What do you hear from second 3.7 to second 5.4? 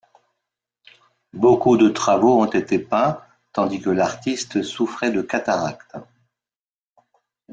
que l'artiste souffrait de